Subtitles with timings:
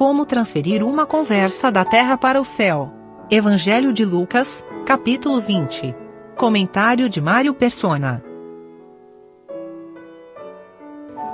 [0.00, 2.90] como transferir uma conversa da terra para o céu.
[3.30, 5.94] Evangelho de Lucas, capítulo 20.
[6.38, 8.24] Comentário de Mário Persona.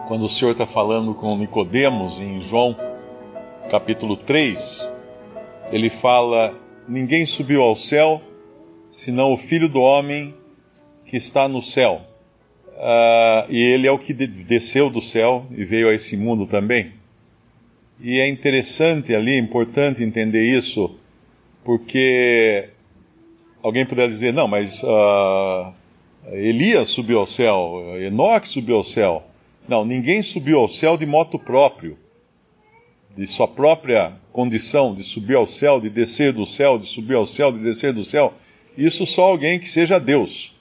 [0.09, 2.77] Quando o Senhor está falando com Nicodemos em João,
[3.71, 4.93] capítulo 3,
[5.71, 6.53] ele fala:
[6.89, 8.21] Ninguém subiu ao céu,
[8.89, 10.35] senão o Filho do Homem
[11.05, 12.01] que está no céu.
[12.75, 17.06] Uh, e ele é o que desceu do céu e veio a esse mundo também.
[18.01, 20.95] E é interessante ali, é importante entender isso,
[21.65, 22.69] porque
[23.63, 25.73] alguém poderia dizer, não, mas uh,
[26.33, 29.25] Elias subiu ao céu, Enoque subiu ao céu.
[29.69, 31.99] Não, ninguém subiu ao céu de moto próprio,
[33.17, 37.27] de sua própria condição, de subir ao céu, de descer do céu, de subir ao
[37.27, 38.35] céu, de descer do céu.
[38.77, 40.55] Isso só alguém que seja Deus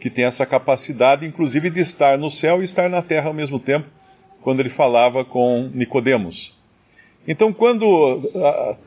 [0.00, 3.58] que tem essa capacidade, inclusive, de estar no céu e estar na terra ao mesmo
[3.58, 3.88] tempo,
[4.42, 6.55] quando ele falava com Nicodemos.
[7.28, 8.20] Então, quando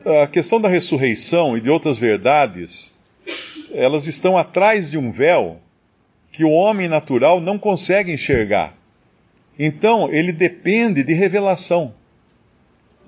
[0.06, 2.94] a, a questão da ressurreição e de outras verdades,
[3.72, 5.60] elas estão atrás de um véu
[6.32, 8.74] que o homem natural não consegue enxergar.
[9.58, 11.92] Então, ele depende de revelação.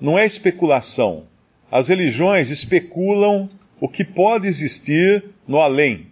[0.00, 1.24] Não é especulação.
[1.70, 3.48] As religiões especulam
[3.80, 6.08] o que pode existir no além.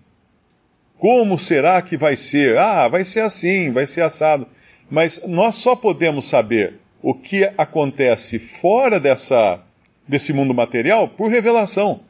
[0.96, 2.56] Como será que vai ser?
[2.56, 4.46] Ah, vai ser assim, vai ser assado.
[4.90, 9.62] Mas nós só podemos saber o que acontece fora dessa,
[10.06, 12.00] desse mundo material por revelação.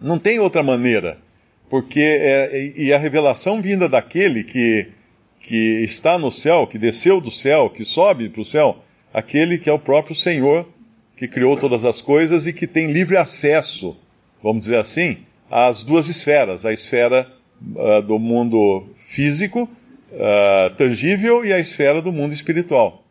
[0.00, 1.18] Não tem outra maneira.
[1.68, 4.88] Porque é, e a revelação vinda daquele que,
[5.40, 8.78] que está no céu, que desceu do céu, que sobe para o céu,
[9.12, 10.68] aquele que é o próprio Senhor,
[11.16, 13.96] que criou todas as coisas e que tem livre acesso,
[14.42, 15.18] vamos dizer assim,
[15.50, 17.26] às duas esferas, a esfera
[17.60, 23.05] uh, do mundo físico, uh, tangível, e a esfera do mundo espiritual.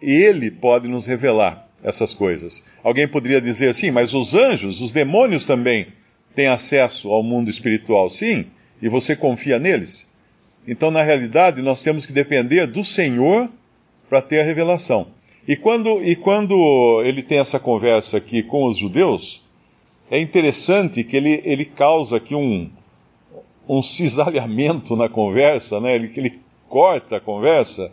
[0.00, 2.64] Ele pode nos revelar essas coisas.
[2.82, 5.88] Alguém poderia dizer assim, mas os anjos, os demônios também
[6.34, 8.46] têm acesso ao mundo espiritual, sim,
[8.80, 10.08] e você confia neles?
[10.66, 13.48] Então, na realidade, nós temos que depender do Senhor
[14.08, 15.08] para ter a revelação.
[15.46, 19.42] E quando, e quando ele tem essa conversa aqui com os judeus,
[20.10, 22.70] é interessante que ele, ele causa aqui um,
[23.66, 25.94] um cisalhamento na conversa, né?
[25.94, 26.38] Ele, ele
[26.68, 27.90] corta a conversa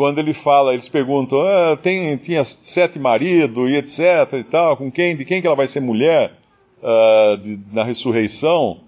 [0.00, 4.90] quando ele fala, eles perguntam, ah, tem, tinha sete maridos e etc e tal, com
[4.90, 6.32] quem, de quem que ela vai ser mulher
[6.78, 8.80] uh, de, na ressurreição?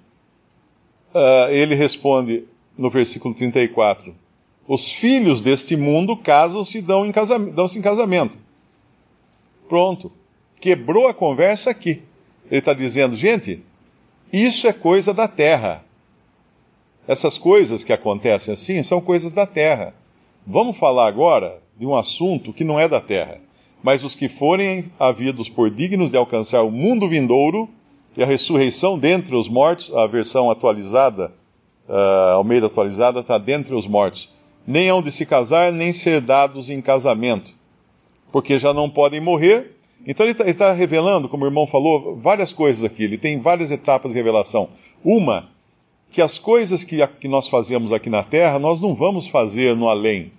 [1.14, 2.44] Uh, ele responde
[2.78, 4.14] no versículo 34,
[4.66, 8.38] os filhos deste mundo casam-se e dão-se em, dão em casamento.
[9.68, 10.10] Pronto.
[10.62, 12.00] Quebrou a conversa aqui.
[12.50, 13.62] Ele está dizendo, gente,
[14.32, 15.84] isso é coisa da terra.
[17.06, 19.92] Essas coisas que acontecem assim são coisas da terra.
[20.46, 23.38] Vamos falar agora de um assunto que não é da terra.
[23.82, 27.68] Mas os que forem havidos por dignos de alcançar o mundo vindouro
[28.16, 31.32] e a ressurreição dentre os mortos, a versão atualizada,
[31.88, 34.30] uh, ao meio da atualizada, está dentre os mortos.
[34.66, 37.52] Nem hão de se casar, nem ser dados em casamento,
[38.30, 39.76] porque já não podem morrer.
[40.06, 43.04] Então ele está tá revelando, como o irmão falou, várias coisas aqui.
[43.04, 44.68] Ele tem várias etapas de revelação.
[45.04, 45.48] Uma
[46.12, 49.88] que as coisas que, que nós fazemos aqui na Terra, nós não vamos fazer no
[49.88, 50.30] além.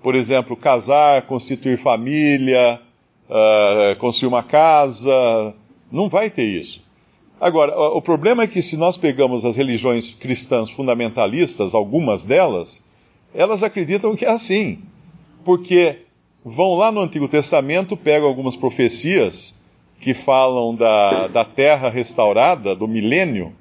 [0.00, 2.80] Por exemplo, casar, constituir família,
[3.28, 5.54] uh, construir uma casa,
[5.90, 6.86] não vai ter isso.
[7.40, 12.84] Agora, o problema é que se nós pegamos as religiões cristãs fundamentalistas, algumas delas,
[13.34, 14.80] elas acreditam que é assim.
[15.44, 15.98] Porque
[16.44, 19.54] vão lá no Antigo Testamento, pegam algumas profecias
[20.00, 23.52] que falam da, da terra restaurada, do milênio,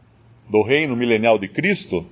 [0.50, 2.06] do reino milenial de Cristo,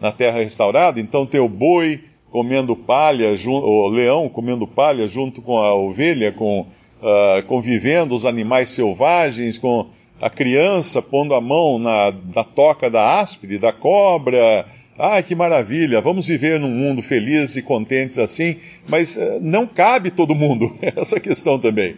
[0.00, 2.00] na terra restaurada, então tem o boi
[2.30, 8.68] comendo palha, o leão comendo palha junto com a ovelha, com, uh, convivendo os animais
[8.68, 9.86] selvagens, com
[10.20, 14.66] a criança pondo a mão na, na toca da áspide, da cobra.
[14.98, 16.00] Ah, que maravilha!
[16.00, 18.56] Vamos viver num mundo feliz e contentes assim,
[18.86, 21.96] mas uh, não cabe todo mundo, essa questão também.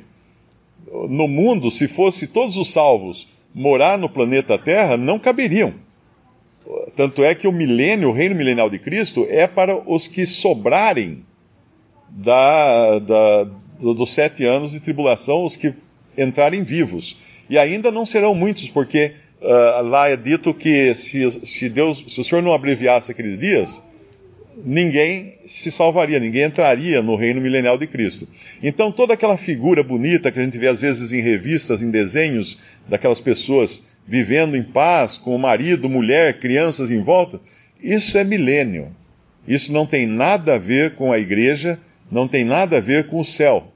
[1.08, 5.74] No mundo, se fosse todos os salvos morar no planeta Terra não caberiam.
[6.94, 11.24] Tanto é que o milênio, o reino milenial de Cristo, é para os que sobrarem
[12.08, 13.44] da, da,
[13.80, 15.74] dos sete anos de tribulação, os que
[16.16, 17.16] entrarem vivos.
[17.48, 22.20] E ainda não serão muitos, porque uh, lá é dito que se, se, Deus, se
[22.20, 23.82] o Senhor não abreviasse aqueles dias,
[24.64, 28.28] ninguém se salvaria, ninguém entraria no reino milenial de Cristo.
[28.62, 32.58] Então, toda aquela figura bonita que a gente vê às vezes em revistas, em desenhos,
[32.88, 37.40] daquelas pessoas vivendo em paz, com o marido, mulher, crianças em volta,
[37.82, 38.94] isso é milênio.
[39.46, 41.78] Isso não tem nada a ver com a igreja,
[42.10, 43.72] não tem nada a ver com o céu.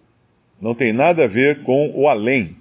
[0.61, 2.57] não tem nada a ver com o além.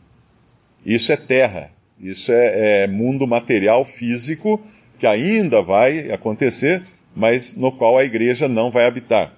[0.86, 4.62] Isso é terra, isso é, é mundo material físico
[4.98, 6.82] que ainda vai acontecer,
[7.16, 9.34] mas no qual a igreja não vai habitar.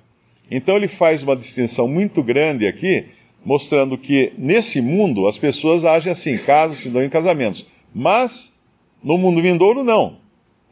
[0.50, 3.06] Então ele faz uma distinção muito grande aqui,
[3.44, 7.66] mostrando que nesse mundo as pessoas agem assim, casam, se dão em casamentos.
[7.94, 8.56] Mas
[9.04, 10.18] no mundo vindouro, não.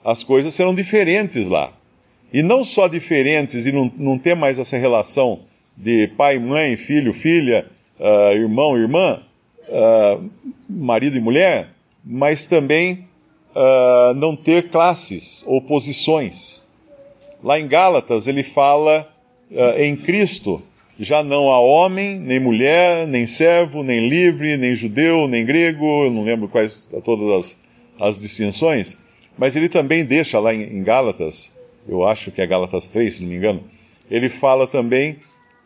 [0.04, 1.72] As coisas serão diferentes lá.
[2.32, 5.42] E não só diferentes e não, não ter mais essa relação
[5.78, 7.68] de pai, mãe, filho, filha,
[8.00, 9.22] uh, irmão, irmã,
[9.70, 10.30] uh,
[10.68, 11.70] marido e mulher,
[12.04, 13.08] mas também
[13.56, 16.63] uh, não ter classes ou posições.
[17.44, 19.08] Lá em Gálatas ele fala
[19.78, 20.62] em Cristo,
[21.00, 26.12] já não há homem, nem mulher, nem servo, nem livre, nem judeu, nem grego, eu
[26.12, 27.58] não lembro quais todas as,
[28.00, 28.98] as distinções,
[29.38, 31.54] mas ele também deixa lá em, em Gálatas,
[31.88, 33.64] eu acho que é Gálatas 3, se não me engano,
[34.10, 35.18] ele fala também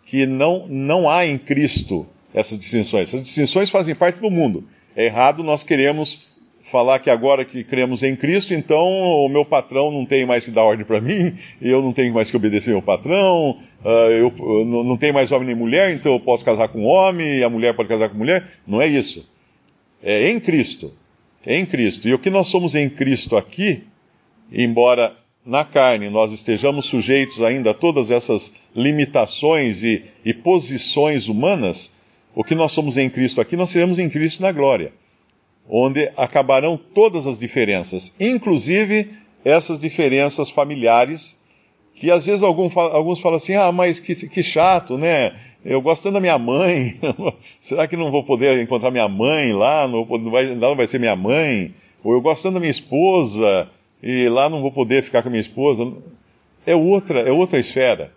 [0.04, 3.10] que não, não há em Cristo essas distinções.
[3.10, 4.64] Essas distinções fazem parte do mundo.
[4.96, 6.28] É errado nós queremos
[6.72, 10.52] falar que agora que cremos em Cristo, então o meu patrão não tem mais que
[10.52, 14.98] dar ordem para mim, eu não tenho mais que obedecer meu patrão, uh, eu, não
[14.98, 17.90] tenho mais homem nem mulher, então eu posso casar com homem e a mulher pode
[17.90, 18.46] casar com mulher.
[18.68, 19.28] Não é isso.
[20.04, 20.94] É em Cristo.
[21.46, 22.08] É em Cristo.
[22.08, 23.84] E o que nós somos em Cristo aqui,
[24.52, 25.16] embora
[25.46, 31.94] na carne nós estejamos sujeitos ainda a todas essas limitações e, e posições humanas,
[32.36, 34.92] o que nós somos em Cristo aqui, nós seremos em Cristo na glória,
[35.69, 39.10] onde acabarão todas as diferenças, inclusive
[39.44, 41.38] essas diferenças familiares,
[41.94, 42.74] que às vezes alguns
[43.19, 45.34] falam assim: ah, mas que, que chato, né?
[45.66, 46.98] Eu gosto da minha mãe,
[47.60, 49.88] será que não vou poder encontrar minha mãe lá?
[49.88, 51.74] Não vai, não vai ser minha mãe?
[52.04, 53.69] Ou eu gosto da minha esposa,
[54.02, 55.92] e lá não vou poder ficar com a minha esposa.
[56.66, 58.12] É outra, é outra esfera.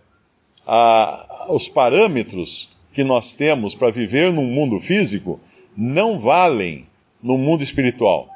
[0.66, 5.40] Ah, os parâmetros que nós temos para viver num mundo físico
[5.76, 6.84] não valem
[7.22, 8.28] no mundo espiritual.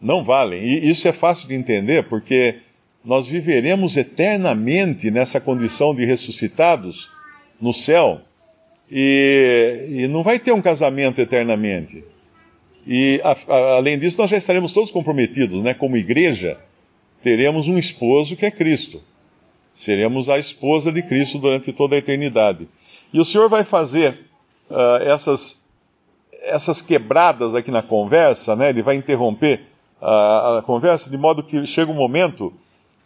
[0.00, 0.62] Não valem.
[0.62, 2.56] E isso é fácil de entender porque
[3.04, 7.10] nós viveremos eternamente nessa condição de ressuscitados
[7.60, 8.20] no céu
[8.90, 12.04] e, e não vai ter um casamento eternamente.
[12.86, 15.74] E a, a, além disso, nós já estaremos todos comprometidos, né?
[15.74, 16.58] Como igreja,
[17.22, 19.02] teremos um esposo que é Cristo.
[19.74, 22.66] Seremos a esposa de Cristo durante toda a eternidade.
[23.12, 24.18] E o Senhor vai fazer
[24.70, 25.67] uh, essas,
[26.42, 28.70] essas quebradas aqui na conversa, né?
[28.70, 29.62] Ele vai interromper
[30.00, 32.52] a, a conversa de modo que chega um momento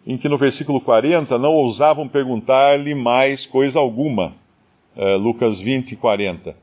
[0.06, 4.34] em que no versículo 40 não ousavam perguntar-lhe mais coisa alguma.
[4.96, 6.54] Uh, Lucas 20, 40.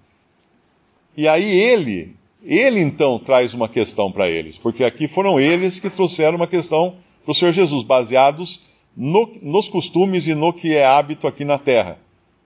[1.18, 5.89] E aí ele ele então traz uma questão para eles, porque aqui foram eles que
[5.89, 8.62] trouxeram uma questão para o Senhor Jesus, baseados
[8.95, 12.00] no, nos costumes e no que é hábito aqui na terra.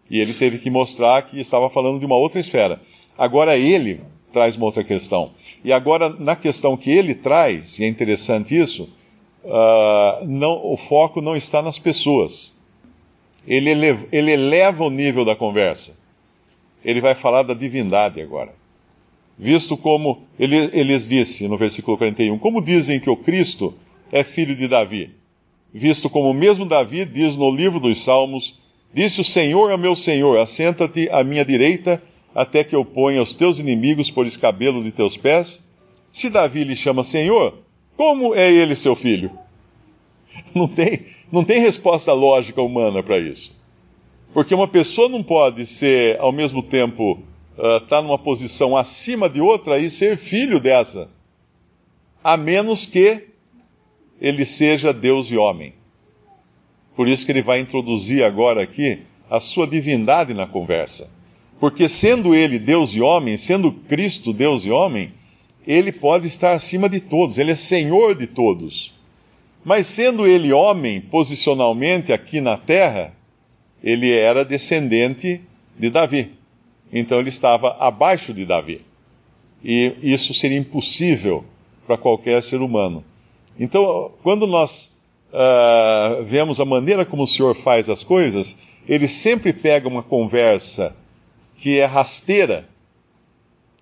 [0.10, 2.81] E ele teve que mostrar que estava falando de uma outra esfera.
[3.18, 4.02] Agora ele
[4.34, 5.32] traz uma outra questão.
[5.64, 8.90] E agora, na questão que ele traz, e é interessante isso,
[9.46, 12.52] uh, não, o foco não está nas pessoas.
[13.48, 15.98] Ele eleva, ele eleva o nível da conversa.
[16.84, 18.54] Ele vai falar da divindade agora
[19.38, 23.74] visto como ele, eles disse no versículo 41, como dizem que o Cristo
[24.12, 25.12] é filho de Davi,
[25.74, 28.60] visto como mesmo Davi diz no livro dos Salmos,
[28.94, 32.02] disse o Senhor a meu Senhor, assenta-te à minha direita,
[32.34, 35.63] até que eu ponha os teus inimigos por escabelo de teus pés.
[36.12, 37.58] Se Davi lhe chama Senhor,
[37.96, 39.32] como é ele seu filho?
[40.54, 43.60] Não tem, não tem resposta lógica humana para isso.
[44.34, 47.20] Porque uma pessoa não pode ser, ao mesmo tempo,
[47.56, 51.10] está ah, uh, numa posição acima de outra e ser filho dessa,
[52.24, 53.28] a menos que
[54.20, 55.74] ele seja Deus e homem.
[56.96, 59.00] Por isso que ele vai introduzir agora aqui
[59.30, 61.12] a sua divindade na conversa.
[61.63, 65.13] Porque sendo ele Deus e homem, sendo Cristo Deus e homem,
[65.65, 68.93] ele pode estar acima de todos, ele é senhor de todos.
[69.63, 73.15] Mas sendo ele homem, posicionalmente aqui na terra,
[73.82, 75.39] ele era descendente
[75.79, 76.32] de Davi
[76.93, 78.82] então ele estava abaixo de Davi.
[79.63, 81.43] E isso seria impossível
[81.88, 83.03] para qualquer ser humano.
[83.60, 84.91] Então, quando nós
[85.32, 90.96] uh, vemos a maneira como o Senhor faz as coisas, ele sempre pega uma conversa
[91.55, 92.67] que é rasteira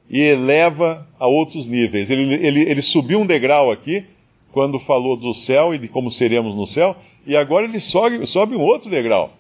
[0.09, 2.09] e eleva a outros níveis.
[2.09, 4.05] Ele, ele, ele subiu um degrau aqui,
[4.51, 8.55] quando falou do céu e de como seremos no céu, e agora ele sobe, sobe
[8.55, 9.31] um outro degrau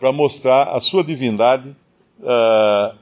[0.00, 1.76] para mostrar a sua divindade
[2.20, 2.96] uh,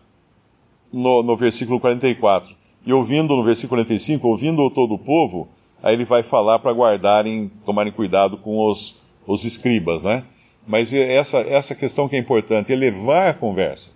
[0.93, 2.55] no, no versículo 44.
[2.85, 5.49] E ouvindo no versículo 45, ouvindo todo o povo,
[5.81, 10.25] aí ele vai falar para guardarem, tomarem cuidado com os, os escribas, né?
[10.67, 13.91] Mas essa, essa questão que é importante, elevar a conversa.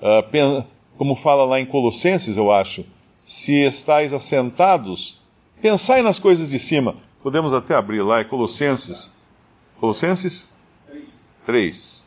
[0.00, 0.64] Uh,
[0.96, 2.84] como fala lá em Colossenses, eu acho,
[3.20, 5.20] se estáis assentados,
[5.60, 6.94] pensai nas coisas de cima.
[7.22, 9.12] Podemos até abrir lá, é Colossenses.
[9.80, 10.50] Colossenses
[11.46, 12.04] 3.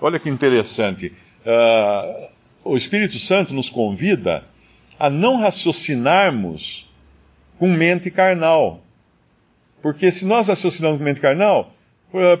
[0.00, 1.12] Olha que interessante.
[1.44, 2.28] Uh,
[2.64, 4.44] o Espírito Santo nos convida
[4.98, 6.88] a não raciocinarmos
[7.58, 8.80] com mente carnal.
[9.80, 11.72] Porque se nós raciocinamos com mente carnal,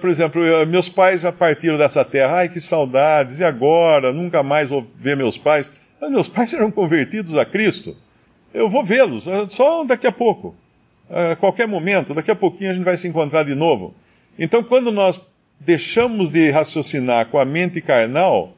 [0.00, 4.12] por exemplo, meus pais já partiram dessa terra, ai que saudades, e agora?
[4.12, 5.72] Nunca mais vou ver meus pais.
[6.00, 7.96] Mas meus pais serão convertidos a Cristo.
[8.52, 10.54] Eu vou vê-los, eh, só daqui a pouco.
[11.08, 13.94] A qualquer momento, daqui a pouquinho a gente vai se encontrar de novo.
[14.38, 15.20] Então, quando nós
[15.60, 18.54] deixamos de raciocinar com a mente carnal,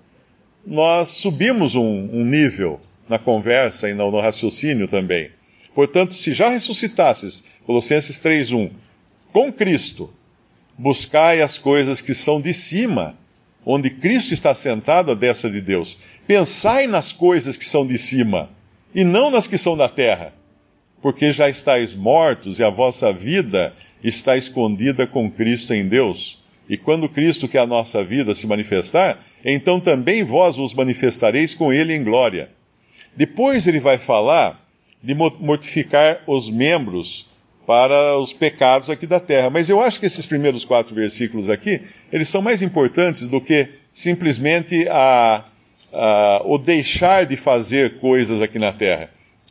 [0.66, 5.30] nós subimos um, um nível na conversa e no, no, raciocínio também.
[5.74, 8.70] Portanto, se já ressuscitasses, Colossenses 3.1,
[9.32, 10.10] com Cristo,
[10.76, 13.16] buscai as coisas que são de cima,
[13.64, 15.98] onde Cristo está sentado à destra de Deus.
[16.26, 18.50] Pensai nas coisas que são de cima,
[18.94, 20.32] e não nas que são da terra,
[21.00, 26.42] porque já estáis mortos e a vossa vida está escondida com Cristo em Deus.
[26.68, 31.54] E quando Cristo, que é a nossa vida, se manifestar, então também vós vos manifestareis
[31.54, 32.48] com ele em glória.
[33.14, 34.60] Depois ele vai falar
[35.02, 37.28] de mortificar os membros
[37.66, 39.50] para os pecados aqui da terra.
[39.50, 41.80] Mas eu acho que esses primeiros quatro versículos aqui,
[42.12, 45.44] eles são mais importantes do que simplesmente a,
[45.92, 49.10] a, o deixar de fazer coisas aqui na terra.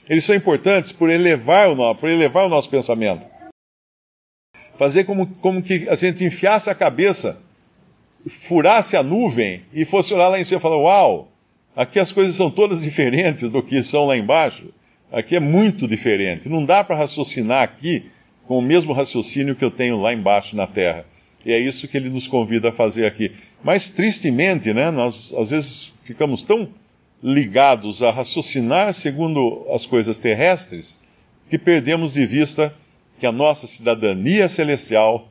[0.10, 3.34] Eles são importantes por elevar o, por elevar o nosso pensamento
[4.78, 7.42] fazer como, como que a gente enfiasse a cabeça,
[8.28, 11.32] furasse a nuvem e fosse olhar lá em cima e falar: Uau,
[11.76, 14.74] aqui as coisas são todas diferentes do que são lá embaixo.
[15.14, 16.50] Aqui é muito diferente.
[16.50, 18.08] Não dá para raciocinar aqui
[18.48, 21.06] com o mesmo raciocínio que eu tenho lá embaixo na terra.
[21.46, 23.32] E é isso que ele nos convida a fazer aqui.
[23.64, 26.68] Mas tristemente, né, nós às vezes ficamos tão
[27.22, 31.00] ligados a raciocinar segundo as coisas terrestres
[31.48, 32.74] que perdemos de vista
[33.20, 35.30] que a nossa cidadania celestial,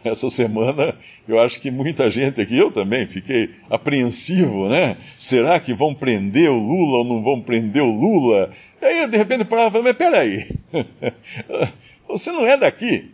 [0.04, 0.94] essa semana,
[1.26, 4.96] eu acho que muita gente aqui, eu também, fiquei apreensivo, né?
[5.18, 8.50] Será que vão prender o Lula ou não vão prender o Lula?
[8.80, 10.50] Aí, de repente, parava mas peraí,
[12.08, 13.10] você não é daqui.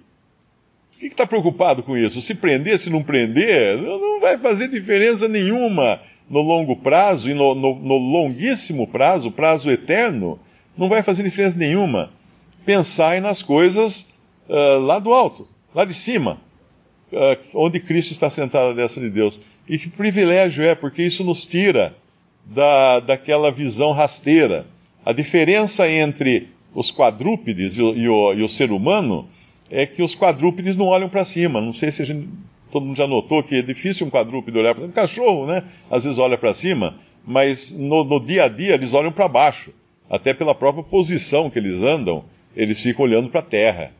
[0.96, 2.20] O que está preocupado com isso?
[2.20, 7.54] Se prender, se não prender, não vai fazer diferença nenhuma no longo prazo e no,
[7.54, 10.38] no, no longuíssimo prazo, prazo eterno,
[10.76, 12.10] não vai fazer diferença nenhuma.
[12.64, 14.14] Pensai nas coisas
[14.48, 16.40] uh, lá do alto, lá de cima,
[17.54, 19.40] onde Cristo está sentado à destra de Deus.
[19.68, 21.94] E que privilégio é, porque isso nos tira
[22.46, 24.66] da, daquela visão rasteira.
[25.04, 29.28] A diferença entre os quadrúpedes e o, e o, e o ser humano
[29.70, 31.60] é que os quadrúpedes não olham para cima.
[31.60, 32.28] Não sei se gente,
[32.70, 34.90] todo mundo já notou que é difícil um quadrúpede olhar para cima.
[34.90, 35.64] Um cachorro, né?
[35.90, 39.72] Às vezes olha para cima, mas no, no dia a dia eles olham para baixo.
[40.10, 43.92] Até pela própria posição que eles andam, eles ficam olhando para a terra.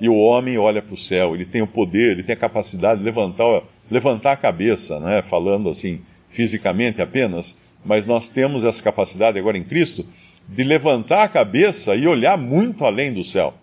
[0.00, 2.98] E o homem olha para o céu, ele tem o poder, ele tem a capacidade
[2.98, 5.22] de levantar, levantar a cabeça, né?
[5.22, 10.04] falando assim fisicamente apenas, mas nós temos essa capacidade agora em Cristo
[10.48, 13.54] de levantar a cabeça e olhar muito além do céu.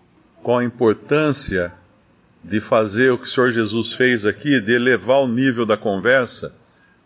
[0.42, 1.72] Com a importância
[2.42, 6.56] de fazer o que o Senhor Jesus fez aqui, de elevar o nível da conversa,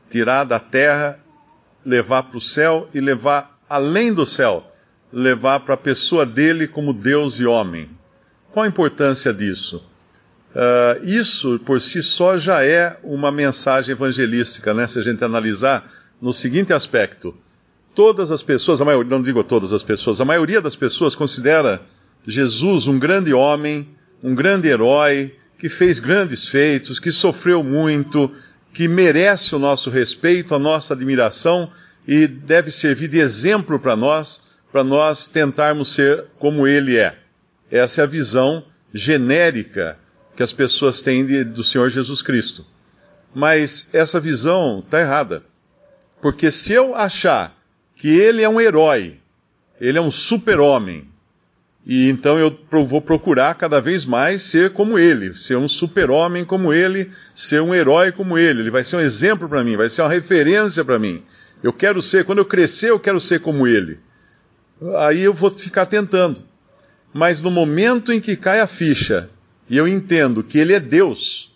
[0.09, 1.18] tirar da terra,
[1.85, 4.64] levar para o céu e levar além do céu,
[5.12, 7.90] levar para a pessoa dele como Deus e homem.
[8.56, 9.84] Qual a importância disso?
[10.54, 14.88] Uh, isso por si só já é uma mensagem evangelística, né?
[14.88, 15.86] Se a gente analisar
[16.22, 17.36] no seguinte aspecto:
[17.94, 21.82] todas as pessoas, a maioria, não digo todas as pessoas, a maioria das pessoas considera
[22.26, 23.86] Jesus um grande homem,
[24.22, 28.32] um grande herói, que fez grandes feitos, que sofreu muito,
[28.72, 31.70] que merece o nosso respeito, a nossa admiração
[32.08, 34.40] e deve servir de exemplo para nós,
[34.72, 37.25] para nós tentarmos ser como ele é.
[37.70, 39.99] Essa é a visão genérica
[40.35, 42.66] que as pessoas têm de, do Senhor Jesus Cristo.
[43.35, 45.42] Mas essa visão está errada.
[46.20, 47.56] Porque se eu achar
[47.94, 49.18] que ele é um herói,
[49.80, 51.08] ele é um super-homem,
[51.85, 52.52] e então eu
[52.85, 57.73] vou procurar cada vez mais ser como ele, ser um super-homem como ele, ser um
[57.73, 58.61] herói como ele.
[58.61, 61.23] Ele vai ser um exemplo para mim, vai ser uma referência para mim.
[61.62, 64.00] Eu quero ser, quando eu crescer, eu quero ser como ele.
[64.99, 66.42] Aí eu vou ficar tentando.
[67.16, 69.30] Mas no momento em que cai a ficha
[69.70, 71.50] e eu entendo que Ele é Deus,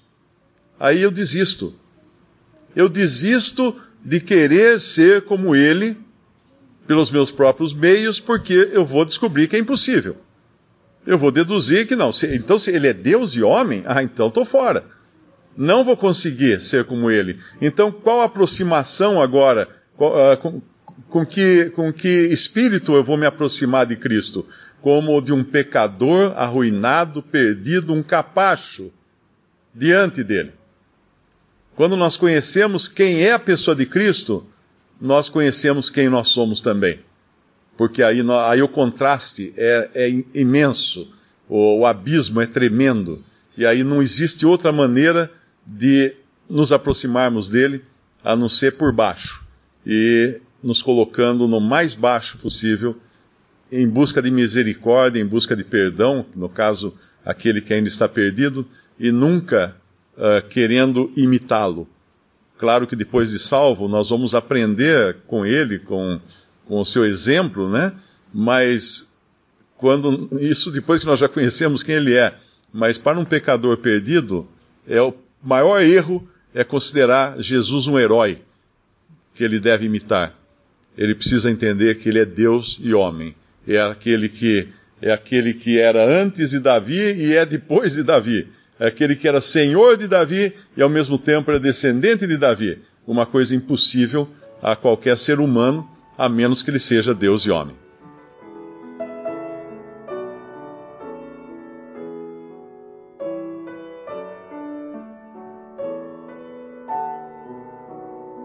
[0.78, 1.74] aí eu desisto.
[2.74, 5.98] Eu desisto de querer ser como Ele
[6.86, 10.16] pelos meus próprios meios, porque eu vou descobrir que é impossível.
[11.06, 12.10] Eu vou deduzir que não.
[12.10, 14.82] Se, então, se Ele é Deus e homem, ah, então estou fora.
[15.54, 17.38] Não vou conseguir ser como Ele.
[17.60, 19.68] Então, qual aproximação agora?
[19.94, 20.62] Qual, uh,
[21.10, 24.46] com que, com que espírito eu vou me aproximar de Cristo?
[24.80, 28.90] Como de um pecador arruinado, perdido, um capacho
[29.74, 30.52] diante dele.
[31.74, 34.46] Quando nós conhecemos quem é a pessoa de Cristo,
[35.00, 37.00] nós conhecemos quem nós somos também.
[37.76, 41.10] Porque aí, aí o contraste é, é imenso,
[41.48, 43.24] o, o abismo é tremendo.
[43.56, 45.30] E aí não existe outra maneira
[45.66, 46.14] de
[46.48, 47.84] nos aproximarmos dele
[48.22, 49.44] a não ser por baixo.
[49.84, 52.96] E nos colocando no mais baixo possível,
[53.72, 58.66] em busca de misericórdia, em busca de perdão, no caso, aquele que ainda está perdido,
[58.98, 59.76] e nunca
[60.16, 61.88] uh, querendo imitá-lo.
[62.58, 66.20] Claro que depois de salvo, nós vamos aprender com ele, com,
[66.66, 67.92] com o seu exemplo, né?
[68.34, 69.14] Mas
[69.76, 72.34] quando isso depois que nós já conhecemos quem ele é,
[72.72, 74.46] mas para um pecador perdido,
[74.86, 78.42] é o maior erro é considerar Jesus um herói
[79.34, 80.39] que ele deve imitar
[81.00, 83.34] ele precisa entender que ele é Deus e homem.
[83.66, 84.68] É aquele que
[85.00, 88.46] é aquele que era antes de Davi e é depois de Davi.
[88.78, 92.78] É aquele que era senhor de Davi e ao mesmo tempo era descendente de Davi.
[93.06, 94.28] Uma coisa impossível
[94.62, 95.88] a qualquer ser humano,
[96.18, 97.74] a menos que ele seja Deus e homem.